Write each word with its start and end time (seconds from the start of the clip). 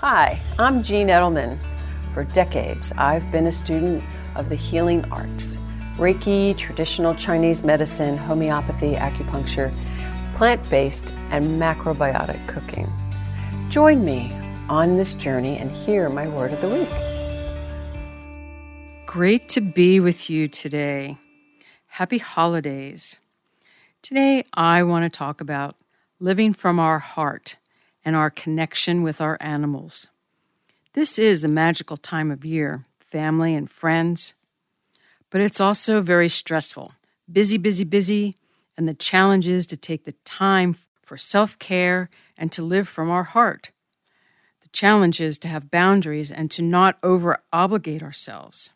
Hi, 0.00 0.38
I'm 0.58 0.82
Jean 0.82 1.08
Edelman. 1.08 1.58
For 2.12 2.24
decades, 2.24 2.92
I've 2.98 3.32
been 3.32 3.46
a 3.46 3.52
student 3.52 4.04
of 4.34 4.50
the 4.50 4.54
healing 4.54 5.10
arts 5.10 5.56
Reiki, 5.96 6.54
traditional 6.54 7.14
Chinese 7.14 7.62
medicine, 7.62 8.18
homeopathy, 8.18 8.92
acupuncture, 8.92 9.72
plant 10.34 10.68
based, 10.68 11.14
and 11.30 11.58
macrobiotic 11.58 12.46
cooking. 12.46 12.92
Join 13.70 14.04
me 14.04 14.30
on 14.68 14.98
this 14.98 15.14
journey 15.14 15.56
and 15.56 15.70
hear 15.70 16.10
my 16.10 16.28
word 16.28 16.52
of 16.52 16.60
the 16.60 16.68
week. 16.68 16.90
Great 19.06 19.48
to 19.48 19.62
be 19.62 19.98
with 19.98 20.28
you 20.28 20.46
today. 20.46 21.16
Happy 21.86 22.18
holidays. 22.18 23.16
Today, 24.02 24.44
I 24.52 24.82
want 24.82 25.10
to 25.10 25.18
talk 25.18 25.40
about 25.40 25.74
living 26.20 26.52
from 26.52 26.78
our 26.78 26.98
heart 26.98 27.56
and 28.06 28.14
our 28.14 28.30
connection 28.30 29.02
with 29.02 29.20
our 29.20 29.36
animals. 29.40 30.06
This 30.92 31.18
is 31.18 31.42
a 31.42 31.48
magical 31.48 31.96
time 31.96 32.30
of 32.30 32.44
year, 32.44 32.84
family 33.00 33.52
and 33.52 33.68
friends, 33.68 34.34
but 35.28 35.40
it's 35.40 35.60
also 35.60 36.00
very 36.00 36.28
stressful. 36.28 36.92
Busy, 37.30 37.58
busy, 37.58 37.84
busy, 37.84 38.36
and 38.78 38.88
the 38.88 38.94
challenge 38.94 39.48
is 39.48 39.66
to 39.66 39.76
take 39.76 40.04
the 40.04 40.14
time 40.24 40.76
for 41.02 41.16
self 41.16 41.58
care 41.58 42.08
and 42.38 42.52
to 42.52 42.62
live 42.62 42.88
from 42.88 43.10
our 43.10 43.24
heart. 43.24 43.72
The 44.62 44.68
challenge 44.68 45.20
is 45.20 45.36
to 45.38 45.48
have 45.48 45.70
boundaries 45.70 46.30
and 46.30 46.48
to 46.52 46.62
not 46.62 46.98
over 47.02 47.42
obligate 47.52 48.04
ourselves. 48.04 48.70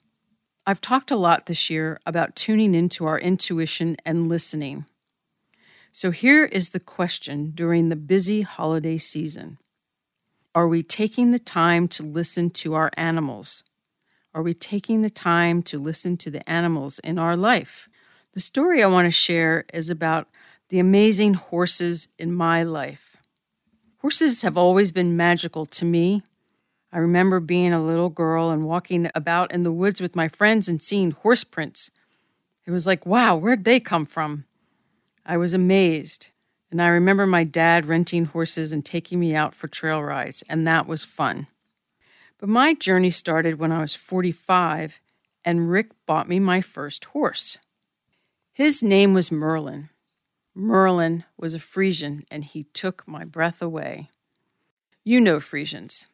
I've 0.66 0.80
talked 0.80 1.12
a 1.12 1.16
lot 1.16 1.46
this 1.46 1.70
year 1.70 2.00
about 2.04 2.34
tuning 2.34 2.74
into 2.74 3.06
our 3.06 3.18
intuition 3.18 3.96
and 4.04 4.28
listening. 4.28 4.86
So 5.92 6.12
here 6.12 6.44
is 6.44 6.68
the 6.68 6.80
question 6.80 7.50
during 7.50 7.88
the 7.88 7.96
busy 7.96 8.42
holiday 8.42 8.96
season 8.96 9.58
Are 10.54 10.68
we 10.68 10.82
taking 10.82 11.32
the 11.32 11.38
time 11.38 11.88
to 11.88 12.04
listen 12.04 12.50
to 12.50 12.74
our 12.74 12.90
animals? 12.96 13.64
Are 14.32 14.42
we 14.42 14.54
taking 14.54 15.02
the 15.02 15.10
time 15.10 15.62
to 15.64 15.78
listen 15.78 16.16
to 16.18 16.30
the 16.30 16.48
animals 16.48 17.00
in 17.00 17.18
our 17.18 17.36
life? 17.36 17.88
The 18.34 18.40
story 18.40 18.80
I 18.80 18.86
want 18.86 19.06
to 19.06 19.10
share 19.10 19.64
is 19.74 19.90
about 19.90 20.28
the 20.68 20.78
amazing 20.78 21.34
horses 21.34 22.06
in 22.16 22.32
my 22.32 22.62
life. 22.62 23.16
Horses 23.98 24.42
have 24.42 24.56
always 24.56 24.92
been 24.92 25.16
magical 25.16 25.66
to 25.66 25.84
me. 25.84 26.22
I 26.92 26.98
remember 26.98 27.40
being 27.40 27.72
a 27.72 27.84
little 27.84 28.08
girl 28.08 28.50
and 28.50 28.64
walking 28.64 29.10
about 29.16 29.52
in 29.52 29.64
the 29.64 29.72
woods 29.72 30.00
with 30.00 30.14
my 30.14 30.28
friends 30.28 30.68
and 30.68 30.80
seeing 30.80 31.10
horse 31.10 31.42
prints. 31.42 31.90
It 32.64 32.70
was 32.70 32.86
like, 32.86 33.04
wow, 33.04 33.34
where'd 33.34 33.64
they 33.64 33.80
come 33.80 34.06
from? 34.06 34.44
I 35.24 35.36
was 35.36 35.54
amazed. 35.54 36.30
And 36.70 36.80
I 36.80 36.88
remember 36.88 37.26
my 37.26 37.44
dad 37.44 37.86
renting 37.86 38.26
horses 38.26 38.72
and 38.72 38.84
taking 38.84 39.18
me 39.18 39.34
out 39.34 39.54
for 39.54 39.66
trail 39.66 40.02
rides, 40.02 40.44
and 40.48 40.66
that 40.66 40.86
was 40.86 41.04
fun. 41.04 41.48
But 42.38 42.48
my 42.48 42.74
journey 42.74 43.10
started 43.10 43.58
when 43.58 43.72
I 43.72 43.80
was 43.80 43.94
45, 43.94 45.00
and 45.44 45.70
Rick 45.70 45.90
bought 46.06 46.28
me 46.28 46.38
my 46.38 46.60
first 46.60 47.06
horse. 47.06 47.58
His 48.52 48.82
name 48.82 49.14
was 49.14 49.32
Merlin. 49.32 49.90
Merlin 50.54 51.24
was 51.36 51.54
a 51.54 51.58
Friesian, 51.58 52.24
and 52.30 52.44
he 52.44 52.64
took 52.64 53.06
my 53.06 53.24
breath 53.24 53.60
away. 53.60 54.10
You 55.02 55.20
know 55.20 55.38
Friesians. 55.38 56.06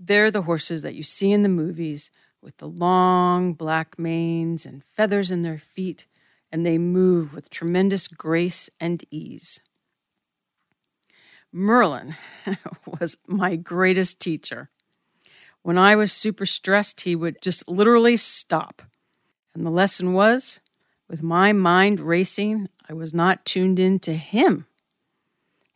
They're 0.00 0.30
the 0.30 0.42
horses 0.42 0.82
that 0.82 0.94
you 0.94 1.02
see 1.02 1.32
in 1.32 1.42
the 1.42 1.48
movies 1.48 2.10
with 2.40 2.56
the 2.58 2.68
long 2.68 3.52
black 3.52 3.98
manes 3.98 4.64
and 4.64 4.84
feathers 4.84 5.30
in 5.30 5.42
their 5.42 5.58
feet 5.58 6.06
and 6.50 6.64
they 6.64 6.78
move 6.78 7.34
with 7.34 7.50
tremendous 7.50 8.08
grace 8.08 8.70
and 8.80 9.04
ease. 9.10 9.60
Merlin 11.52 12.16
was 13.00 13.16
my 13.26 13.56
greatest 13.56 14.20
teacher. 14.20 14.70
When 15.62 15.78
I 15.78 15.96
was 15.96 16.12
super 16.12 16.46
stressed, 16.46 17.02
he 17.02 17.14
would 17.14 17.42
just 17.42 17.68
literally 17.68 18.16
stop. 18.16 18.82
And 19.54 19.64
the 19.66 19.70
lesson 19.70 20.12
was 20.12 20.60
with 21.08 21.22
my 21.22 21.52
mind 21.52 22.00
racing, 22.00 22.68
I 22.88 22.92
was 22.92 23.14
not 23.14 23.44
tuned 23.44 23.78
in 23.78 23.98
to 24.00 24.14
him. 24.14 24.66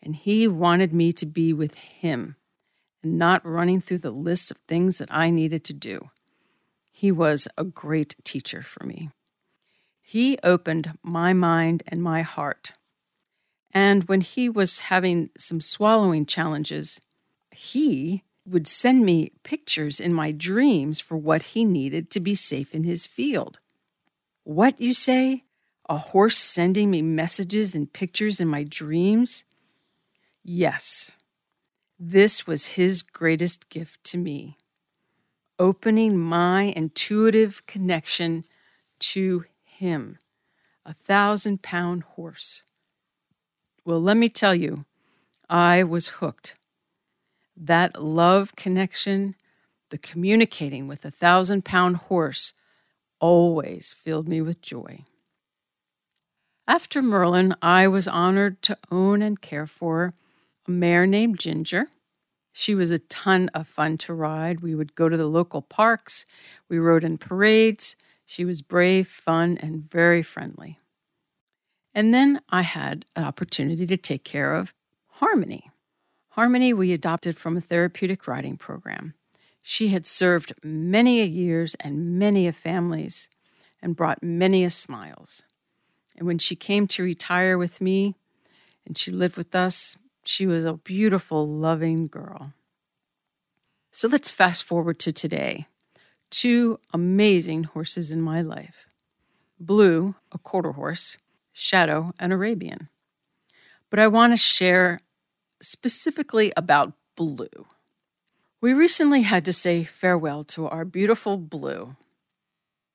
And 0.03 0.15
he 0.15 0.47
wanted 0.47 0.93
me 0.93 1.13
to 1.15 1.27
be 1.27 1.53
with 1.53 1.75
him 1.75 2.37
and 3.03 3.19
not 3.19 3.47
running 3.47 3.81
through 3.81 3.99
the 3.99 4.11
list 4.11 4.51
of 4.51 4.59
things 4.69 4.99
that 4.99 5.09
I 5.11 5.31
needed 5.31 5.65
to 5.65 5.73
do. 5.73 6.11
He 6.91 7.11
was 7.11 7.49
a 7.57 7.65
great 7.65 8.17
teacher 8.25 8.63
for 8.63 8.85
me. 8.85 9.11
He 10.13 10.37
opened 10.45 10.99
my 11.03 11.33
mind 11.33 11.85
and 11.89 12.03
my 12.03 12.21
heart. 12.21 12.73
And 13.73 14.05
when 14.05 14.21
he 14.21 14.47
was 14.47 14.91
having 14.91 15.31
some 15.39 15.63
swallowing 15.63 16.27
challenges, 16.27 17.01
he 17.51 18.23
would 18.47 18.67
send 18.67 19.07
me 19.07 19.33
pictures 19.43 20.01
in 20.01 20.13
my 20.13 20.31
dreams 20.31 21.01
for 21.01 21.17
what 21.17 21.55
he 21.55 21.65
needed 21.65 22.11
to 22.11 22.21
be 22.21 22.35
safe 22.35 22.75
in 22.75 22.85
his 22.85 23.07
field. 23.07 23.59
What, 24.45 24.79
you 24.79 24.93
say? 24.93 25.45
A 25.89 25.97
horse 25.97 26.37
sending 26.37 26.91
me 26.91 27.01
messages 27.01 27.75
and 27.75 27.91
pictures 27.91 28.39
in 28.39 28.49
my 28.49 28.65
dreams? 28.65 29.45
Yes, 30.45 31.17
this 31.99 32.47
was 32.47 32.77
his 32.77 33.01
greatest 33.01 33.71
gift 33.71 34.05
to 34.05 34.19
me, 34.19 34.59
opening 35.59 36.19
my 36.19 36.65
intuitive 36.77 37.65
connection 37.67 38.45
to 38.99 39.47
him, 39.83 40.19
a 40.87 40.95
thousand 40.95 41.61
pound 41.61 42.05
horse. 42.15 42.63
Well, 43.85 44.01
let 44.01 44.17
me 44.17 44.29
tell 44.29 44.55
you, 44.55 44.85
I 45.51 45.83
was 45.83 46.21
hooked. 46.21 46.55
That 47.57 48.01
love 48.01 48.55
connection, 48.55 49.35
the 49.91 49.99
communicating 49.99 50.87
with 50.87 51.05
a 51.05 51.11
thousand 51.11 51.65
pound 51.65 51.97
horse, 51.97 52.53
always 53.21 53.93
filled 53.93 54.29
me 54.29 54.41
with 54.41 54.63
joy. 54.63 55.05
After 56.69 57.03
Merlin, 57.03 57.57
I 57.61 57.89
was 57.89 58.07
honored 58.07 58.63
to 58.63 58.79
own 58.93 59.21
and 59.21 59.41
care 59.41 59.67
for 59.67 60.15
a 60.69 60.71
mare 60.71 61.07
named 61.07 61.41
Ginger. 61.41 61.89
She 62.53 62.77
was 62.77 62.93
a 62.93 63.01
ton 63.01 63.51
of 63.53 63.67
fun 63.67 63.99
to 63.99 64.15
ride. 64.15 64.61
We 64.61 64.77
would 64.77 64.95
go 64.95 65.09
to 65.09 65.17
the 65.17 65.27
local 65.27 65.61
parks, 65.61 66.25
we 66.69 66.79
rode 66.79 67.03
in 67.03 67.19
parades, 67.19 67.97
she 68.33 68.47
was 68.47 68.63
brave, 68.63 69.09
fun, 69.09 69.59
and 69.61 69.91
very 69.91 70.23
friendly. 70.23 70.79
And 71.95 72.15
then 72.15 72.41
I 72.49 72.63
had 72.63 73.05
an 73.15 73.25
opportunity 73.25 73.85
to 73.85 73.99
take 73.99 74.25
care 74.25 74.55
of 74.55 74.73
Harmony. 75.09 75.71
Harmony, 76.31 76.73
we 76.73 76.93
adopted 76.93 77.37
from 77.37 77.59
a 77.59 77.61
therapeutic 77.61 78.27
riding 78.27 78.57
program. 78.57 79.13
She 79.61 79.89
had 79.89 80.07
served 80.07 80.55
many 80.65 81.21
a 81.21 81.27
years 81.27 81.77
and 81.79 82.19
many 82.19 82.47
a 82.47 82.55
families 82.55 83.29
and 83.83 83.95
brought 83.95 84.23
many 84.23 84.65
a 84.65 84.71
smiles. 84.71 85.43
And 86.17 86.27
when 86.27 86.39
she 86.39 86.57
came 86.57 86.87
to 86.87 87.03
retire 87.03 87.59
with 87.59 87.83
me 87.83 88.15
and 88.87 88.97
she 88.97 89.11
lived 89.11 89.37
with 89.37 89.55
us, 89.55 89.99
she 90.25 90.47
was 90.47 90.65
a 90.65 90.73
beautiful, 90.73 91.47
loving 91.47 92.07
girl. 92.07 92.55
So 93.91 94.09
let's 94.09 94.31
fast 94.31 94.65
forward 94.65 94.99
to 95.01 95.13
today 95.13 95.67
two 96.33 96.81
amazing 96.93 97.65
horses 97.65 98.11
in 98.11 98.21
my 98.21 98.43
life 98.43 98.89
Blue, 99.61 100.17
a 100.33 100.39
quarter 100.39 100.73
horse, 100.73 101.17
Shadow, 101.53 102.13
an 102.19 102.33
Arabian. 102.33 102.89
But 103.91 104.01
I 104.01 104.09
want 104.09 104.33
to 104.33 104.37
share 104.37 104.99
specifically 105.61 106.53
about 106.57 106.95
Blue. 107.15 107.67
We 108.61 108.73
recently 108.73 109.23
had 109.23 109.45
to 109.45 109.53
say 109.53 109.85
farewell 109.85 110.43
to 110.45 110.67
our 110.67 110.85
beautiful 110.85 111.37
Blue, 111.37 111.95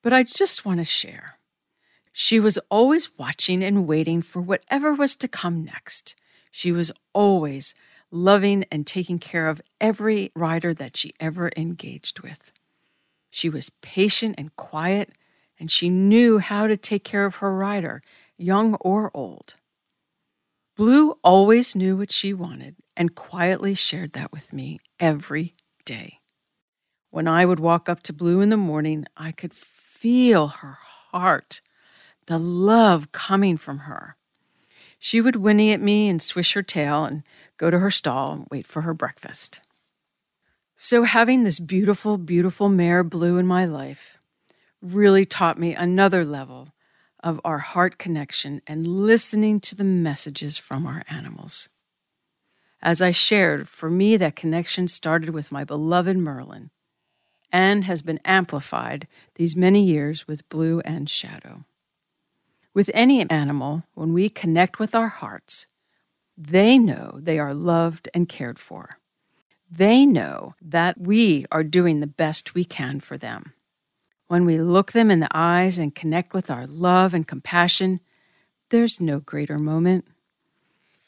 but 0.01 0.11
I 0.11 0.23
just 0.23 0.65
want 0.65 0.79
to 0.79 0.85
share. 0.85 1.35
She 2.11 2.39
was 2.39 2.57
always 2.69 3.17
watching 3.17 3.63
and 3.63 3.87
waiting 3.87 4.21
for 4.21 4.41
whatever 4.41 4.93
was 4.93 5.15
to 5.17 5.27
come 5.27 5.63
next. 5.63 6.15
She 6.49 6.71
was 6.71 6.91
always 7.13 7.75
loving 8.09 8.65
and 8.71 8.87
taking 8.87 9.19
care 9.19 9.47
of 9.47 9.61
every 9.79 10.31
rider 10.35 10.73
that 10.73 10.97
she 10.97 11.13
ever 11.19 11.51
engaged 11.55 12.21
with. 12.21 12.51
She 13.29 13.49
was 13.49 13.69
patient 13.69 14.35
and 14.37 14.55
quiet, 14.55 15.11
and 15.59 15.69
she 15.69 15.89
knew 15.89 16.39
how 16.39 16.67
to 16.67 16.77
take 16.77 17.03
care 17.03 17.25
of 17.25 17.37
her 17.37 17.55
rider, 17.55 18.01
young 18.37 18.75
or 18.75 19.11
old. 19.13 19.55
Blue 20.75 21.17
always 21.23 21.75
knew 21.75 21.97
what 21.97 22.11
she 22.11 22.33
wanted 22.33 22.75
and 22.95 23.15
quietly 23.15 23.73
shared 23.73 24.13
that 24.13 24.31
with 24.31 24.53
me 24.53 24.79
every 24.99 25.53
day. 25.85 26.19
When 27.09 27.27
I 27.27 27.45
would 27.45 27.59
walk 27.59 27.89
up 27.89 28.03
to 28.03 28.13
Blue 28.13 28.41
in 28.41 28.49
the 28.49 28.57
morning, 28.57 29.05
I 29.15 29.31
could 29.31 29.53
feel 29.53 30.47
her 30.47 30.77
heart, 31.11 31.61
the 32.27 32.37
love 32.37 33.11
coming 33.11 33.57
from 33.57 33.79
her. 33.79 34.17
She 34.99 35.21
would 35.21 35.37
whinny 35.37 35.71
at 35.71 35.81
me 35.81 36.09
and 36.09 36.21
swish 36.21 36.53
her 36.53 36.61
tail 36.61 37.05
and 37.05 37.23
go 37.57 37.69
to 37.69 37.79
her 37.79 37.91
stall 37.91 38.33
and 38.33 38.47
wait 38.51 38.67
for 38.67 38.81
her 38.81 38.93
breakfast. 38.93 39.61
So, 40.79 41.03
having 41.03 41.43
this 41.43 41.57
beautiful, 41.57 42.19
beautiful 42.19 42.69
mare 42.69 43.03
blue 43.03 43.39
in 43.39 43.47
my 43.47 43.65
life 43.65 44.19
really 44.79 45.25
taught 45.25 45.57
me 45.57 45.73
another 45.73 46.23
level 46.23 46.75
of 47.23 47.41
our 47.43 47.57
heart 47.57 47.97
connection 47.97 48.61
and 48.67 48.87
listening 48.87 49.59
to 49.61 49.75
the 49.75 49.83
messages 49.83 50.59
from 50.59 50.85
our 50.85 51.01
animals. 51.09 51.69
As 52.79 53.01
I 53.01 53.09
shared, 53.09 53.67
for 53.67 53.89
me, 53.89 54.17
that 54.17 54.35
connection 54.35 54.87
started 54.87 55.31
with 55.31 55.51
my 55.51 55.63
beloved 55.63 56.15
Merlin 56.15 56.69
and 57.51 57.85
has 57.85 58.03
been 58.03 58.19
amplified 58.23 59.07
these 59.33 59.55
many 59.55 59.83
years 59.83 60.27
with 60.27 60.47
Blue 60.47 60.79
and 60.81 61.09
Shadow. 61.09 61.65
With 62.75 62.91
any 62.93 63.27
animal, 63.31 63.81
when 63.95 64.13
we 64.13 64.29
connect 64.29 64.77
with 64.77 64.93
our 64.93 65.07
hearts, 65.07 65.65
they 66.37 66.77
know 66.77 67.17
they 67.19 67.39
are 67.39 67.55
loved 67.55 68.09
and 68.13 68.29
cared 68.29 68.59
for. 68.59 68.99
They 69.69 70.05
know 70.05 70.55
that 70.61 70.99
we 70.99 71.45
are 71.51 71.63
doing 71.63 71.99
the 71.99 72.07
best 72.07 72.55
we 72.55 72.63
can 72.63 72.99
for 72.99 73.17
them. 73.17 73.53
When 74.27 74.45
we 74.45 74.57
look 74.57 74.91
them 74.91 75.11
in 75.11 75.19
the 75.19 75.29
eyes 75.31 75.77
and 75.77 75.95
connect 75.95 76.33
with 76.33 76.49
our 76.49 76.65
love 76.67 77.13
and 77.13 77.27
compassion, 77.27 77.99
there's 78.69 78.99
no 78.99 79.19
greater 79.19 79.57
moment. 79.57 80.05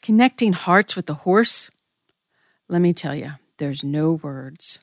Connecting 0.02 0.52
hearts 0.52 0.96
with 0.96 1.06
the 1.06 1.14
horse, 1.14 1.70
let 2.68 2.80
me 2.80 2.92
tell 2.92 3.14
you, 3.14 3.32
there's 3.58 3.84
no 3.84 4.12
words. 4.12 4.80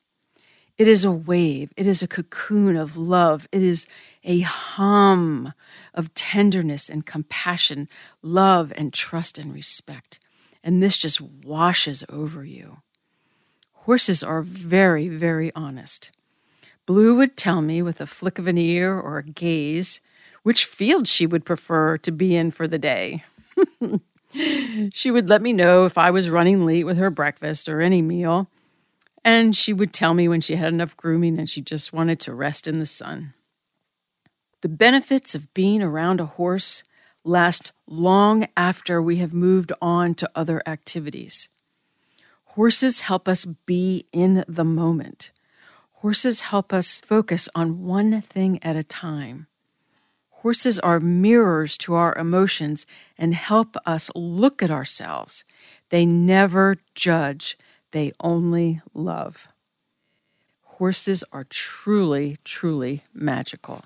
It 0.78 0.88
is 0.88 1.04
a 1.04 1.12
wave, 1.12 1.72
it 1.76 1.88
is 1.88 2.04
a 2.04 2.08
cocoon 2.08 2.78
of 2.78 2.98
love, 2.98 3.48
it 3.52 3.64
is 3.64 3.88
a 4.24 4.42
hum 4.42 5.54
of 5.96 6.14
tenderness 6.14 6.88
and 6.90 7.04
compassion, 7.04 7.90
love 8.22 8.72
and 8.76 8.94
trust 8.94 9.40
and 9.40 9.52
respect. 9.52 10.20
And 10.64 10.84
this 10.84 10.98
just 10.98 11.20
washes 11.20 12.04
over 12.10 12.46
you. 12.46 12.78
Horses 13.88 14.22
are 14.22 14.42
very, 14.42 15.08
very 15.08 15.50
honest. 15.56 16.12
Blue 16.86 17.16
would 17.16 17.38
tell 17.38 17.62
me 17.62 17.82
with 17.82 18.02
a 18.02 18.06
flick 18.06 18.38
of 18.38 18.46
an 18.46 18.58
ear 18.58 19.00
or 19.00 19.18
a 19.18 19.24
gaze 19.24 20.02
which 20.44 20.66
field 20.66 21.08
she 21.08 21.26
would 21.26 21.46
prefer 21.46 21.98
to 22.00 22.12
be 22.12 22.36
in 22.36 22.52
for 22.52 22.68
the 22.68 22.78
day. 22.78 23.24
she 24.92 25.10
would 25.10 25.30
let 25.30 25.42
me 25.42 25.54
know 25.54 25.86
if 25.86 25.98
I 25.98 26.12
was 26.12 26.30
running 26.30 26.66
late 26.66 26.84
with 26.84 26.98
her 26.98 27.10
breakfast 27.10 27.70
or 27.70 27.80
any 27.80 28.02
meal, 28.02 28.50
and 29.24 29.56
she 29.56 29.72
would 29.72 29.94
tell 29.94 30.14
me 30.14 30.28
when 30.28 30.42
she 30.42 30.58
had 30.58 30.74
enough 30.74 30.98
grooming 30.98 31.40
and 31.40 31.50
she 31.50 31.62
just 31.62 31.94
wanted 31.94 32.20
to 32.20 32.34
rest 32.34 32.68
in 32.68 32.80
the 32.80 32.86
sun. 32.86 33.36
The 34.64 34.70
benefits 34.70 35.34
of 35.34 35.54
being 35.54 35.82
around 35.82 36.20
a 36.20 36.26
horse 36.26 36.84
last 37.24 37.72
long 37.88 38.48
after 38.58 39.02
we 39.02 39.16
have 39.18 39.34
moved 39.34 39.72
on 39.82 40.14
to 40.16 40.30
other 40.36 40.62
activities. 40.66 41.48
Horses 42.58 43.02
help 43.02 43.28
us 43.28 43.46
be 43.46 44.08
in 44.12 44.44
the 44.48 44.64
moment. 44.64 45.30
Horses 46.02 46.42
help 46.42 46.74
us 46.74 47.00
focus 47.02 47.48
on 47.54 47.84
one 47.84 48.20
thing 48.24 48.58
at 48.64 48.76
a 48.76 48.82
time. 48.82 49.46
Horses 50.42 50.80
are 50.80 51.00
mirrors 51.00 51.78
to 51.78 51.94
our 51.94 52.16
emotions 52.18 52.88
and 53.16 53.36
help 53.36 53.78
us 53.86 54.10
look 54.16 54.64
at 54.64 54.72
ourselves. 54.72 55.46
They 55.90 56.04
never 56.04 56.78
judge, 56.96 57.60
they 57.92 58.12
only 58.22 58.82
love. 58.92 59.50
Horses 60.64 61.24
are 61.32 61.44
truly, 61.44 62.38
truly 62.44 63.04
magical. 63.14 63.84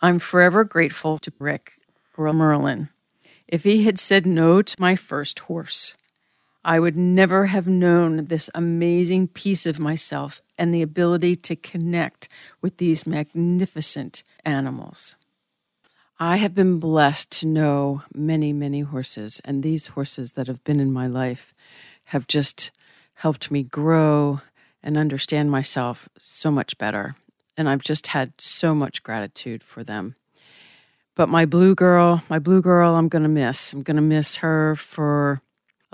I'm 0.00 0.18
forever 0.18 0.64
grateful 0.64 1.18
to 1.18 1.32
Rick 1.38 1.72
Merlin. 2.16 2.88
If 3.46 3.64
he 3.64 3.84
had 3.84 3.98
said 3.98 4.24
no 4.24 4.62
to 4.62 4.76
my 4.78 4.96
first 4.96 5.40
horse, 5.40 5.94
I 6.66 6.80
would 6.80 6.96
never 6.96 7.46
have 7.46 7.68
known 7.68 8.26
this 8.26 8.50
amazing 8.52 9.28
piece 9.28 9.66
of 9.66 9.78
myself 9.78 10.42
and 10.58 10.74
the 10.74 10.82
ability 10.82 11.36
to 11.36 11.54
connect 11.54 12.28
with 12.60 12.78
these 12.78 13.06
magnificent 13.06 14.24
animals. 14.44 15.14
I 16.18 16.38
have 16.38 16.56
been 16.56 16.80
blessed 16.80 17.30
to 17.38 17.46
know 17.46 18.02
many, 18.12 18.52
many 18.52 18.80
horses, 18.80 19.40
and 19.44 19.62
these 19.62 19.86
horses 19.86 20.32
that 20.32 20.48
have 20.48 20.64
been 20.64 20.80
in 20.80 20.92
my 20.92 21.06
life 21.06 21.54
have 22.06 22.26
just 22.26 22.72
helped 23.14 23.48
me 23.48 23.62
grow 23.62 24.40
and 24.82 24.98
understand 24.98 25.52
myself 25.52 26.08
so 26.18 26.50
much 26.50 26.76
better. 26.78 27.14
And 27.56 27.68
I've 27.68 27.82
just 27.82 28.08
had 28.08 28.32
so 28.40 28.74
much 28.74 29.04
gratitude 29.04 29.62
for 29.62 29.84
them. 29.84 30.16
But 31.14 31.28
my 31.28 31.46
blue 31.46 31.76
girl, 31.76 32.24
my 32.28 32.40
blue 32.40 32.60
girl, 32.60 32.96
I'm 32.96 33.08
going 33.08 33.22
to 33.22 33.28
miss. 33.28 33.72
I'm 33.72 33.84
going 33.84 33.96
to 33.96 34.02
miss 34.02 34.38
her 34.38 34.74
for 34.74 35.42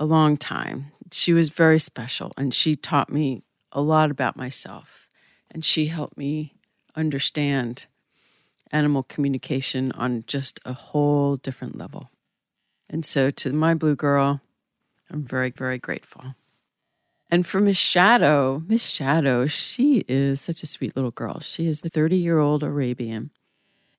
a 0.03 0.05
long 0.05 0.37
time. 0.37 0.91
She 1.13 1.33
was 1.33 1.51
very 1.51 1.79
special 1.79 2.33
and 2.37 2.53
she 2.53 2.75
taught 2.75 3.09
me 3.09 3.45
a 3.71 3.81
lot 3.81 4.11
about 4.11 4.37
myself. 4.37 5.09
And 5.53 5.65
she 5.65 5.87
helped 5.87 6.19
me 6.19 6.55
understand 6.97 7.87
animal 8.73 9.05
communication 9.05 9.93
on 9.93 10.25
just 10.27 10.59
a 10.65 10.73
whole 10.73 11.37
different 11.37 11.79
level. 11.79 12.11
And 12.91 13.05
so 13.05 13.31
to 13.31 13.53
my 13.53 13.75
blue 13.75 13.95
girl, 13.95 14.41
I'm 15.09 15.23
very, 15.23 15.51
very 15.51 15.79
grateful. 15.79 16.35
And 17.31 17.47
for 17.47 17.61
Miss 17.61 17.79
Shadow, 17.79 18.65
Miss 18.67 18.85
Shadow, 18.85 19.47
she 19.47 20.05
is 20.09 20.41
such 20.41 20.65
a 20.65 20.67
sweet 20.67 20.97
little 20.97 21.13
girl. 21.13 21.39
She 21.39 21.69
is 21.69 21.85
a 21.85 21.89
30 21.89 22.17
year 22.17 22.41
old 22.41 22.65
Arabian. 22.65 23.31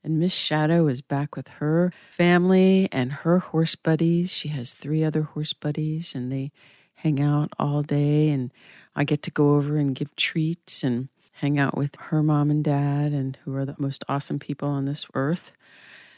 And 0.04 0.20
Miss 0.20 0.34
Shadow 0.34 0.88
is 0.88 1.02
back 1.02 1.36
with 1.36 1.48
her 1.48 1.94
family 2.12 2.90
and 2.92 3.12
her 3.12 3.40
horse 3.40 3.76
buddies. 3.76 4.32
She 4.32 4.50
has 4.50 4.74
three 4.74 5.04
other 5.04 5.24
horse 5.24 5.54
buddies, 5.54 6.14
and 6.14 6.32
they 6.32 6.52
hang 6.96 7.22
out 7.22 7.52
all 7.58 7.84
day. 7.84 8.30
And 8.30 8.52
I 8.96 9.06
get 9.06 9.22
to 9.24 9.32
go 9.32 9.56
over 9.56 9.78
and 9.78 9.96
give 9.96 10.14
treats 10.16 10.84
and 10.84 11.08
hang 11.34 11.58
out 11.58 11.78
with 11.78 11.96
her 11.96 12.22
mom 12.22 12.52
and 12.52 12.64
dad, 12.64 13.14
and 13.14 13.38
who 13.44 13.56
are 13.56 13.66
the 13.66 13.76
most 13.78 14.04
awesome 14.10 14.40
people 14.40 14.68
on 14.68 14.86
this 14.86 15.08
earth. 15.14 15.52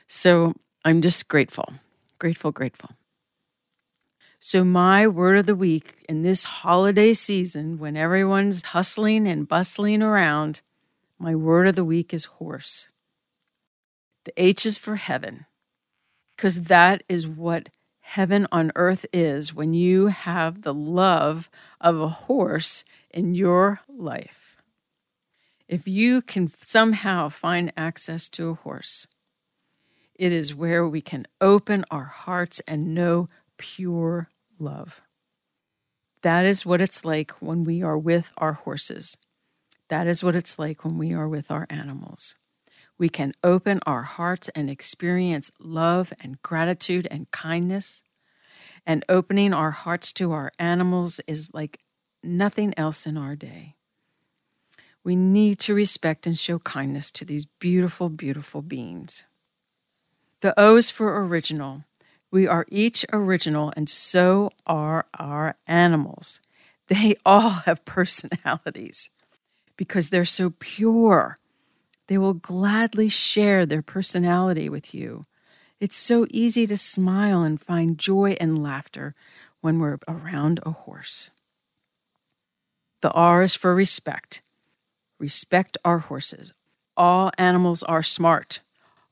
So 0.07 0.55
I'm 0.83 1.01
just 1.01 1.27
grateful, 1.27 1.73
grateful, 2.19 2.51
grateful. 2.51 2.91
So, 4.39 4.63
my 4.63 5.07
word 5.07 5.37
of 5.37 5.47
the 5.47 5.55
week 5.55 6.05
in 6.07 6.21
this 6.21 6.43
holiday 6.43 7.13
season, 7.13 7.79
when 7.79 7.97
everyone's 7.97 8.61
hustling 8.61 9.27
and 9.27 9.47
bustling 9.47 10.03
around, 10.03 10.61
my 11.17 11.33
word 11.33 11.67
of 11.67 11.75
the 11.75 11.85
week 11.85 12.13
is 12.13 12.25
horse. 12.25 12.87
The 14.25 14.33
H 14.38 14.66
is 14.66 14.77
for 14.77 14.98
heaven, 14.98 15.45
because 16.36 16.63
that 16.63 17.04
is 17.07 17.27
what 17.27 17.69
heaven 18.01 18.48
on 18.51 18.72
earth 18.75 19.06
is 19.13 19.54
when 19.54 19.74
you 19.74 20.07
have 20.07 20.62
the 20.62 20.74
love 20.74 21.50
of 21.81 22.00
a 22.00 22.07
horse 22.07 22.83
in 23.10 23.33
your 23.33 23.81
life 23.88 24.45
if 25.68 25.88
you 25.88 26.22
can 26.22 26.51
somehow 26.62 27.30
find 27.30 27.74
access 27.75 28.30
to 28.30 28.50
a 28.50 28.54
horse, 28.54 29.07
it 30.13 30.31
is 30.31 30.56
where 30.56 30.88
we 30.88 31.01
can 31.01 31.28
open 31.42 31.86
our 31.89 32.06
hearts 32.06 32.62
and 32.68 32.94
know 32.94 33.30
pure 33.57 34.30
love. 34.60 35.01
That 36.21 36.45
is 36.45 36.66
what 36.66 36.81
it's 36.81 37.04
like 37.04 37.31
when 37.42 37.63
we 37.63 37.83
are 37.83 37.98
with 37.98 38.31
our 38.38 38.54
horses. 38.54 39.18
That 39.90 40.07
is 40.07 40.23
what 40.23 40.35
it's 40.35 40.57
like 40.57 40.83
when 40.83 40.97
we 40.97 41.14
are 41.14 41.28
with 41.28 41.52
our 41.52 41.68
animals. 41.69 42.35
We 42.97 43.09
can 43.09 43.33
open 43.44 43.80
our 43.85 44.04
hearts 44.04 44.49
and 44.49 44.69
experience 44.69 45.52
love 45.59 46.14
and 46.19 46.42
gratitude 46.42 47.07
and 47.11 47.30
kindness. 47.31 48.04
And 48.85 49.04
opening 49.09 49.54
our 49.54 49.71
hearts 49.71 50.14
to 50.14 50.31
our 50.31 50.52
animals 50.59 51.19
is 51.28 51.54
like 51.54 51.80
nothing 52.23 52.73
else 52.78 53.06
in 53.06 53.18
our 53.18 53.35
day. 53.35 53.75
We 55.04 55.16
need 55.16 55.59
to 55.59 55.75
respect 55.75 56.25
and 56.25 56.37
show 56.37 56.59
kindness 56.59 57.11
to 57.11 57.25
these 57.25 57.45
beautiful, 57.45 58.09
beautiful 58.09 58.61
beings. 58.61 59.23
The 60.42 60.59
O 60.59 60.78
is 60.78 60.90
for 60.90 61.23
original. 61.23 61.83
We 62.31 62.47
are 62.47 62.66
each 62.69 63.06
original, 63.14 63.71
and 63.78 63.87
so 63.90 64.52
are 64.66 65.06
our 65.18 65.56
animals. 65.68 66.42
They 66.87 67.16
all 67.25 67.49
have 67.66 67.85
personalities 67.85 69.09
because 69.78 70.09
they're 70.09 70.25
so 70.25 70.54
pure. 70.59 71.37
They 72.07 72.18
will 72.18 72.33
gladly 72.33 73.09
share 73.09 73.66
their 73.66 73.81
personality 73.81 74.69
with 74.69 74.94
you. 74.94 75.26
It's 75.80 75.95
so 75.95 76.28
easy 76.30 76.68
to 76.68 76.78
smile 76.78 77.44
and 77.44 77.62
find 77.62 77.97
joy 77.97 78.38
and 78.40 78.62
laughter 78.62 79.16
when 79.62 79.80
we're 79.80 79.97
around 80.07 80.59
a 80.64 80.71
horse. 80.71 81.31
The 83.02 83.12
R 83.12 83.44
is 83.44 83.56
for 83.56 83.76
respect. 83.76 84.42
Respect 85.19 85.78
our 85.83 86.00
horses. 86.00 86.54
All 86.95 87.31
animals 87.38 87.83
are 87.83 88.04
smart. 88.04 88.62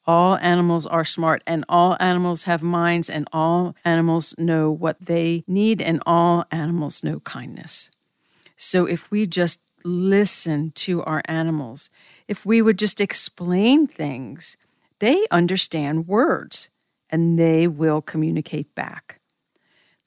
All 0.06 0.38
animals 0.38 0.86
are 0.86 1.06
smart, 1.06 1.44
and 1.48 1.64
all 1.70 1.96
animals 2.00 2.44
have 2.44 2.62
minds, 2.62 3.10
and 3.10 3.28
all 3.32 3.76
animals 3.86 4.36
know 4.38 4.70
what 4.70 4.98
they 5.00 5.44
need, 5.48 5.82
and 5.82 6.04
all 6.06 6.46
animals 6.52 7.04
know 7.04 7.22
kindness. 7.22 7.90
So 8.58 8.86
if 8.86 9.10
we 9.10 9.26
just 9.26 9.62
listen 9.84 10.72
to 10.72 11.04
our 11.04 11.22
animals, 11.25 11.90
if 12.28 12.46
we 12.46 12.62
would 12.62 12.80
just 12.80 13.02
explain 13.02 13.88
things, 13.88 14.58
they 15.00 15.25
understand 15.32 16.08
words 16.08 16.70
and 17.10 17.38
they 17.38 17.68
will 17.68 18.02
communicate 18.02 18.74
back. 18.75 19.20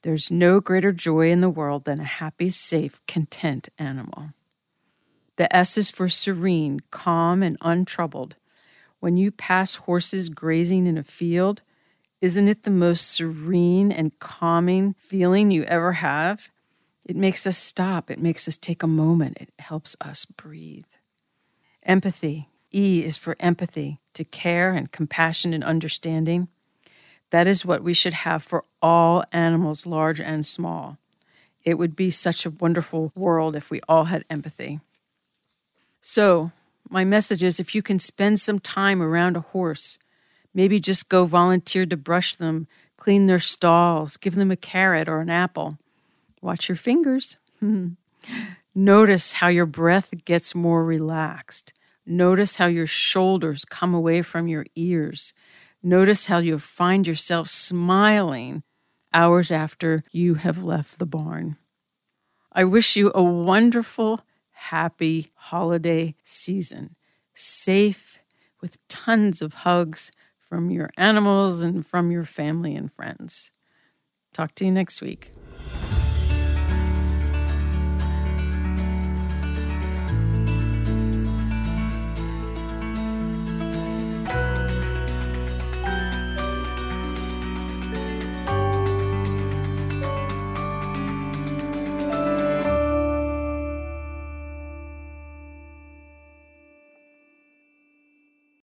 There's 0.01 0.31
no 0.31 0.59
greater 0.59 0.91
joy 0.91 1.31
in 1.31 1.41
the 1.41 1.49
world 1.49 1.85
than 1.85 1.99
a 1.99 2.05
happy, 2.05 2.49
safe, 2.49 3.01
content 3.07 3.69
animal. 3.77 4.29
The 5.37 5.53
S 5.55 5.77
is 5.77 5.91
for 5.91 6.09
serene, 6.09 6.79
calm, 6.91 7.43
and 7.43 7.57
untroubled. 7.61 8.35
When 8.99 9.17
you 9.17 9.31
pass 9.31 9.75
horses 9.75 10.29
grazing 10.29 10.87
in 10.87 10.97
a 10.97 11.03
field, 11.03 11.61
Isn't 12.19 12.47
it 12.47 12.63
the 12.63 12.71
most 12.71 13.11
serene 13.11 13.91
and 13.91 14.17
calming 14.17 14.95
feeling 14.97 15.51
you 15.51 15.63
ever 15.65 15.93
have? 15.93 16.49
It 17.07 17.15
makes 17.15 17.47
us 17.47 17.57
stop, 17.57 18.11
it 18.11 18.19
makes 18.19 18.49
us 18.49 18.57
take 18.57 18.83
a 18.83 18.87
moment, 18.87 19.37
it 19.39 19.53
helps 19.59 19.95
us 20.01 20.25
breathe. 20.25 20.83
Empathy. 21.83 22.49
E 22.73 23.01
is 23.01 23.17
for 23.17 23.37
empathy, 23.39 24.01
to 24.13 24.25
care 24.25 24.73
and 24.73 24.91
compassion 24.91 25.53
and 25.53 25.63
understanding. 25.63 26.49
That 27.29 27.47
is 27.47 27.65
what 27.65 27.81
we 27.81 27.93
should 27.93 28.13
have 28.13 28.43
for 28.43 28.65
all 28.81 29.23
animals, 29.31 29.85
large 29.85 30.19
and 30.19 30.45
small. 30.45 30.97
It 31.63 31.75
would 31.75 31.95
be 31.95 32.11
such 32.11 32.45
a 32.45 32.49
wonderful 32.49 33.13
world 33.15 33.55
if 33.55 33.71
we 33.71 33.79
all 33.87 34.05
had 34.05 34.25
empathy. 34.29 34.81
So, 36.01 36.51
my 36.89 37.05
message 37.05 37.41
is 37.41 37.57
if 37.57 37.73
you 37.73 37.81
can 37.81 37.99
spend 37.99 38.41
some 38.41 38.59
time 38.59 39.01
around 39.01 39.37
a 39.37 39.41
horse, 39.41 39.97
maybe 40.53 40.77
just 40.77 41.07
go 41.07 41.23
volunteer 41.23 41.85
to 41.85 41.95
brush 41.95 42.35
them, 42.35 42.67
clean 42.97 43.27
their 43.27 43.39
stalls, 43.39 44.17
give 44.17 44.35
them 44.35 44.51
a 44.51 44.57
carrot 44.57 45.07
or 45.07 45.21
an 45.21 45.29
apple. 45.29 45.77
Watch 46.41 46.69
your 46.69 46.75
fingers. 46.75 47.37
Notice 48.75 49.33
how 49.33 49.47
your 49.47 49.65
breath 49.65 50.13
gets 50.25 50.53
more 50.53 50.83
relaxed. 50.83 51.73
Notice 52.05 52.57
how 52.57 52.67
your 52.67 52.87
shoulders 52.87 53.65
come 53.65 53.93
away 53.93 54.21
from 54.21 54.47
your 54.47 54.65
ears. 54.75 55.33
Notice 55.83 56.27
how 56.27 56.39
you 56.39 56.57
find 56.57 57.05
yourself 57.05 57.49
smiling 57.49 58.63
hours 59.13 59.51
after 59.51 60.03
you 60.11 60.35
have 60.35 60.63
left 60.63 60.99
the 60.99 61.05
barn. 61.05 61.57
I 62.51 62.63
wish 62.63 62.95
you 62.95 63.11
a 63.13 63.23
wonderful, 63.23 64.21
happy 64.51 65.31
holiday 65.35 66.15
season, 66.23 66.95
safe, 67.33 68.19
with 68.61 68.85
tons 68.87 69.41
of 69.41 69.53
hugs 69.53 70.11
from 70.39 70.69
your 70.69 70.89
animals 70.97 71.61
and 71.61 71.85
from 71.85 72.11
your 72.11 72.23
family 72.23 72.75
and 72.75 72.91
friends. 72.91 73.51
Talk 74.33 74.55
to 74.55 74.65
you 74.65 74.71
next 74.71 75.01
week. 75.01 75.31